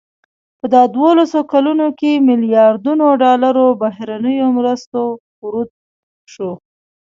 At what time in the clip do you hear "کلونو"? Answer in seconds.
1.51-1.87